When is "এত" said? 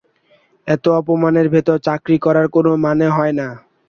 0.67-0.85